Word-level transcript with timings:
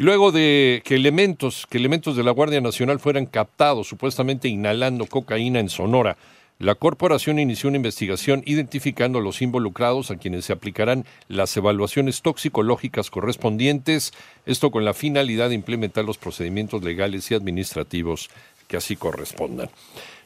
Y 0.00 0.02
luego 0.02 0.32
de 0.32 0.80
que 0.82 0.94
elementos, 0.94 1.66
que 1.68 1.76
elementos 1.76 2.16
de 2.16 2.24
la 2.24 2.30
Guardia 2.30 2.62
Nacional 2.62 3.00
fueran 3.00 3.26
captados 3.26 3.86
supuestamente 3.86 4.48
inhalando 4.48 5.04
cocaína 5.04 5.60
en 5.60 5.68
Sonora, 5.68 6.16
la 6.58 6.74
corporación 6.74 7.38
inició 7.38 7.68
una 7.68 7.76
investigación 7.76 8.42
identificando 8.46 9.18
a 9.18 9.22
los 9.22 9.42
involucrados 9.42 10.10
a 10.10 10.16
quienes 10.16 10.46
se 10.46 10.54
aplicarán 10.54 11.04
las 11.28 11.54
evaluaciones 11.54 12.22
toxicológicas 12.22 13.10
correspondientes, 13.10 14.14
esto 14.46 14.70
con 14.70 14.86
la 14.86 14.94
finalidad 14.94 15.50
de 15.50 15.56
implementar 15.56 16.06
los 16.06 16.16
procedimientos 16.16 16.82
legales 16.82 17.30
y 17.30 17.34
administrativos 17.34 18.30
que 18.68 18.78
así 18.78 18.96
correspondan. 18.96 19.68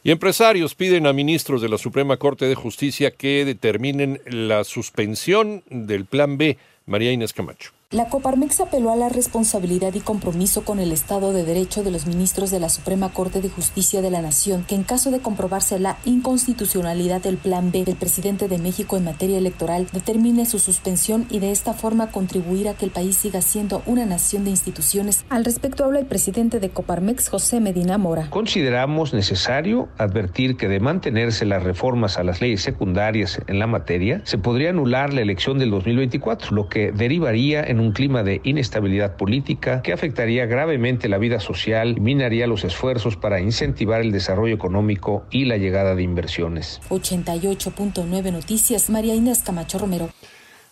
Y 0.05 0.11
empresarios 0.11 0.73
piden 0.73 1.05
a 1.05 1.11
ministros 1.11 1.61
de 1.61 1.67
la 1.67 1.77
Suprema 1.77 2.15
Corte 2.15 2.45
de 2.45 2.55
Justicia 2.55 3.11
que 3.11 3.43
determinen 3.43 4.21
la 4.25 4.63
suspensión 4.63 5.63
del 5.69 6.05
Plan 6.05 6.37
B. 6.37 6.57
María 6.85 7.11
Inés 7.11 7.33
Camacho. 7.33 7.74
La 7.91 8.09
Coparmex 8.09 8.61
apeló 8.61 8.91
a 8.91 8.95
la 8.95 9.09
responsabilidad 9.09 9.93
y 9.93 9.99
compromiso 9.99 10.65
con 10.65 10.79
el 10.79 10.91
Estado 10.91 11.33
de 11.33 11.43
Derecho 11.43 11.83
de 11.83 11.91
los 11.91 12.07
ministros 12.07 12.49
de 12.49 12.59
la 12.59 12.69
Suprema 12.69 13.13
Corte 13.13 13.41
de 13.41 13.49
Justicia 13.49 14.01
de 14.01 14.09
la 14.09 14.23
Nación, 14.23 14.65
que 14.67 14.73
en 14.73 14.81
caso 14.81 15.11
de 15.11 15.19
comprobarse 15.19 15.77
la 15.77 15.97
inconstitucionalidad 16.03 17.21
del 17.21 17.37
Plan 17.37 17.71
B 17.71 17.85
del 17.85 17.95
presidente 17.95 18.47
de 18.47 18.57
México 18.57 18.97
en 18.97 19.03
materia 19.03 19.37
electoral, 19.37 19.85
determine 19.93 20.47
su 20.47 20.57
suspensión 20.57 21.27
y 21.29 21.37
de 21.37 21.51
esta 21.51 21.73
forma 21.73 22.09
contribuir 22.09 22.69
a 22.69 22.73
que 22.73 22.85
el 22.85 22.91
país 22.91 23.17
siga 23.17 23.41
siendo 23.41 23.83
una 23.85 24.07
nación 24.07 24.45
de 24.45 24.49
instituciones. 24.49 25.23
Al 25.29 25.45
respecto 25.45 25.85
habla 25.85 25.99
el 25.99 26.07
presidente 26.07 26.59
de 26.59 26.69
Coparmex, 26.69 27.29
José 27.29 27.59
Medina 27.59 27.99
Mora. 27.99 28.31
Consideramos 28.31 29.13
necesario 29.13 29.89
advertir 29.99 30.57
que 30.57 30.67
de 30.67 30.79
mantenerse 30.79 31.45
las 31.45 31.61
reformas 31.61 32.17
a 32.17 32.23
las 32.23 32.41
leyes 32.41 32.63
secundarias 32.63 33.39
en 33.45 33.59
la 33.59 33.67
materia, 33.67 34.21
se 34.23 34.39
podría 34.39 34.71
anular 34.71 35.13
la 35.13 35.21
elección 35.21 35.59
del 35.59 35.69
2024, 35.69 36.55
lo 36.55 36.67
que 36.67 36.91
derivaría 36.91 37.63
en 37.63 37.74
un 37.79 37.85
un 37.85 37.91
clima 37.91 38.23
de 38.23 38.41
inestabilidad 38.43 39.15
política 39.15 39.81
que 39.81 39.93
afectaría 39.93 40.45
gravemente 40.45 41.07
la 41.07 41.17
vida 41.17 41.39
social 41.39 41.95
y 41.97 42.01
minaría 42.01 42.47
los 42.47 42.63
esfuerzos 42.63 43.15
para 43.15 43.39
incentivar 43.39 44.01
el 44.01 44.11
desarrollo 44.11 44.55
económico 44.55 45.25
y 45.31 45.45
la 45.45 45.57
llegada 45.57 45.95
de 45.95 46.03
inversiones. 46.03 46.81
88.9 46.89 48.31
Noticias, 48.31 48.89
María 48.89 49.15
Inés 49.15 49.43
Camacho 49.43 49.77
Romero. 49.77 50.09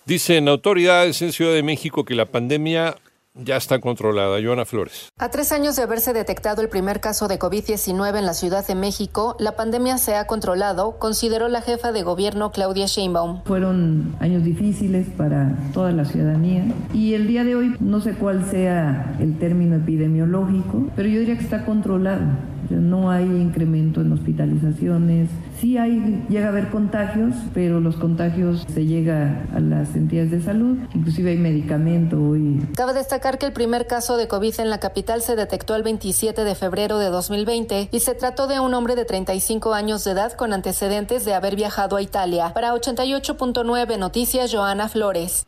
Dicen 0.05 0.47
autoridades 0.47 1.21
en 1.21 1.31
Ciudad 1.31 1.53
de 1.53 1.63
México 1.63 2.03
que 2.03 2.15
la 2.15 2.25
pandemia 2.25 2.95
ya 3.35 3.57
está 3.57 3.79
controlada. 3.79 4.39
Joana 4.43 4.65
Flores. 4.65 5.11
A 5.17 5.29
tres 5.29 5.51
años 5.51 5.75
de 5.75 5.83
haberse 5.83 6.13
detectado 6.13 6.61
el 6.61 6.69
primer 6.69 6.99
caso 6.99 7.27
de 7.27 7.39
COVID-19 7.39 8.17
en 8.17 8.25
la 8.25 8.33
Ciudad 8.33 8.65
de 8.65 8.75
México, 8.75 9.35
la 9.39 9.55
pandemia 9.55 9.97
se 9.97 10.15
ha 10.15 10.27
controlado, 10.27 10.97
consideró 10.99 11.47
la 11.47 11.61
jefa 11.61 11.91
de 11.91 12.03
gobierno 12.03 12.51
Claudia 12.51 12.85
Sheinbaum. 12.85 13.43
Fueron 13.45 14.15
años 14.19 14.43
difíciles 14.43 15.07
para 15.17 15.55
toda 15.73 15.91
la 15.91 16.05
ciudadanía 16.05 16.65
y 16.93 17.13
el 17.13 17.27
día 17.27 17.43
de 17.43 17.55
hoy 17.55 17.75
no 17.79 18.01
sé 18.01 18.13
cuál 18.13 18.49
sea 18.49 19.15
el 19.19 19.37
término 19.39 19.75
epidemiológico, 19.75 20.87
pero 20.95 21.09
yo 21.09 21.19
diría 21.19 21.37
que 21.37 21.43
está 21.43 21.65
controlado. 21.65 22.21
No 22.69 23.11
hay 23.11 23.25
incremento 23.25 24.01
en 24.01 24.11
hospitalizaciones. 24.11 25.29
Sí 25.59 25.77
hay, 25.77 26.23
llega 26.29 26.47
a 26.47 26.49
haber 26.49 26.69
contagios, 26.69 27.35
pero 27.53 27.79
los 27.79 27.95
contagios 27.97 28.65
se 28.73 28.85
llega 28.85 29.45
a 29.53 29.59
las 29.59 29.95
entidades 29.95 30.31
de 30.31 30.41
salud. 30.41 30.77
Inclusive 30.93 31.31
hay 31.31 31.37
medicamento 31.37 32.21
hoy. 32.21 32.61
Cabe 32.75 32.93
destacar 33.23 33.39
que 33.39 33.45
el 33.45 33.53
primer 33.53 33.87
caso 33.87 34.17
de 34.17 34.27
COVID 34.27 34.59
en 34.59 34.69
la 34.69 34.81
capital 34.81 35.21
se 35.21 35.37
detectó 35.37 35.75
el 35.75 35.83
27 35.83 36.43
de 36.43 36.55
febrero 36.55 36.99
de 36.99 37.07
2020 37.07 37.87
y 37.89 37.99
se 38.01 38.15
trató 38.15 38.47
de 38.47 38.59
un 38.59 38.73
hombre 38.73 38.97
de 38.97 39.05
35 39.05 39.73
años 39.73 40.03
de 40.03 40.11
edad 40.11 40.33
con 40.33 40.51
antecedentes 40.51 41.23
de 41.23 41.33
haber 41.33 41.55
viajado 41.55 41.95
a 41.95 42.01
Italia. 42.01 42.53
Para 42.53 42.73
88.9 42.73 43.97
Noticias, 43.97 44.53
Joana 44.53 44.89
Flores. 44.89 45.45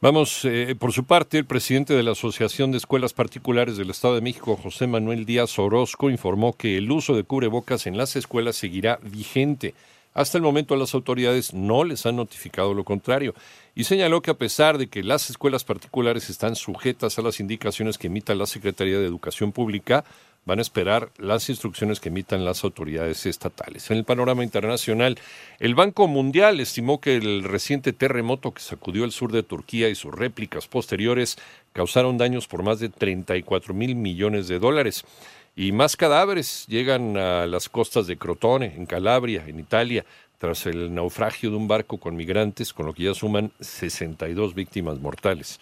Vamos, 0.00 0.44
eh, 0.44 0.76
por 0.78 0.92
su 0.92 1.02
parte, 1.02 1.38
el 1.38 1.44
presidente 1.44 1.92
de 1.92 2.04
la 2.04 2.12
Asociación 2.12 2.70
de 2.70 2.78
Escuelas 2.78 3.14
Particulares 3.14 3.76
del 3.76 3.90
Estado 3.90 4.14
de 4.14 4.20
México, 4.20 4.56
José 4.56 4.86
Manuel 4.86 5.26
Díaz 5.26 5.58
Orozco, 5.58 6.08
informó 6.08 6.52
que 6.52 6.78
el 6.78 6.88
uso 6.92 7.16
de 7.16 7.24
cubrebocas 7.24 7.88
en 7.88 7.96
las 7.96 8.14
escuelas 8.14 8.54
seguirá 8.54 9.00
vigente. 9.02 9.74
Hasta 10.16 10.38
el 10.38 10.42
momento 10.42 10.76
las 10.76 10.94
autoridades 10.94 11.52
no 11.52 11.84
les 11.84 12.06
han 12.06 12.16
notificado 12.16 12.72
lo 12.72 12.84
contrario 12.84 13.34
y 13.74 13.84
señaló 13.84 14.22
que 14.22 14.30
a 14.30 14.38
pesar 14.38 14.78
de 14.78 14.86
que 14.86 15.02
las 15.02 15.28
escuelas 15.28 15.62
particulares 15.62 16.30
están 16.30 16.56
sujetas 16.56 17.18
a 17.18 17.22
las 17.22 17.38
indicaciones 17.38 17.98
que 17.98 18.06
emita 18.06 18.34
la 18.34 18.46
Secretaría 18.46 18.98
de 18.98 19.04
Educación 19.04 19.52
Pública, 19.52 20.06
van 20.46 20.58
a 20.58 20.62
esperar 20.62 21.10
las 21.18 21.50
instrucciones 21.50 22.00
que 22.00 22.08
emitan 22.08 22.46
las 22.46 22.64
autoridades 22.64 23.26
estatales. 23.26 23.90
En 23.90 23.98
el 23.98 24.04
panorama 24.04 24.42
internacional, 24.42 25.18
el 25.58 25.74
Banco 25.74 26.08
Mundial 26.08 26.60
estimó 26.60 26.98
que 26.98 27.16
el 27.16 27.44
reciente 27.44 27.92
terremoto 27.92 28.54
que 28.54 28.62
sacudió 28.62 29.04
el 29.04 29.12
sur 29.12 29.32
de 29.32 29.42
Turquía 29.42 29.90
y 29.90 29.94
sus 29.96 30.14
réplicas 30.14 30.66
posteriores 30.66 31.36
causaron 31.74 32.16
daños 32.16 32.46
por 32.46 32.62
más 32.62 32.78
de 32.78 32.88
34 32.88 33.74
mil 33.74 33.94
millones 33.96 34.48
de 34.48 34.60
dólares. 34.60 35.04
Y 35.58 35.72
más 35.72 35.96
cadáveres 35.96 36.66
llegan 36.68 37.16
a 37.16 37.46
las 37.46 37.70
costas 37.70 38.06
de 38.06 38.18
Crotone, 38.18 38.74
en 38.76 38.84
Calabria, 38.84 39.42
en 39.46 39.58
Italia, 39.58 40.04
tras 40.36 40.66
el 40.66 40.94
naufragio 40.94 41.48
de 41.48 41.56
un 41.56 41.66
barco 41.66 41.96
con 41.96 42.14
migrantes, 42.14 42.74
con 42.74 42.84
lo 42.84 42.92
que 42.92 43.04
ya 43.04 43.14
suman 43.14 43.50
62 43.60 44.54
víctimas 44.54 45.00
mortales. 45.00 45.58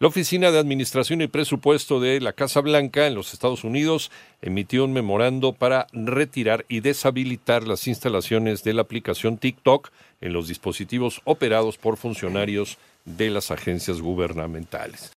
La 0.00 0.08
Oficina 0.08 0.50
de 0.50 0.58
Administración 0.58 1.22
y 1.22 1.28
Presupuesto 1.28 2.00
de 2.00 2.20
la 2.20 2.32
Casa 2.32 2.60
Blanca 2.60 3.06
en 3.06 3.14
los 3.14 3.32
Estados 3.32 3.62
Unidos 3.62 4.10
emitió 4.42 4.84
un 4.84 4.92
memorando 4.92 5.52
para 5.52 5.86
retirar 5.92 6.64
y 6.68 6.80
deshabilitar 6.80 7.64
las 7.64 7.86
instalaciones 7.86 8.64
de 8.64 8.74
la 8.74 8.82
aplicación 8.82 9.38
TikTok 9.38 9.90
en 10.20 10.32
los 10.32 10.48
dispositivos 10.48 11.20
operados 11.24 11.78
por 11.78 11.96
funcionarios 11.96 12.76
de 13.04 13.30
las 13.30 13.52
agencias 13.52 14.00
gubernamentales. 14.00 15.12